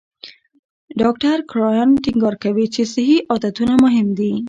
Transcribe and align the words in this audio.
ډاکټر 1.01 1.37
کرایان 1.49 1.89
ټینګار 2.03 2.35
کوي 2.43 2.65
چې 2.73 2.81
صحي 2.93 3.17
عادتونه 3.31 3.73
مهم 3.83 4.07
دي. 4.17 4.31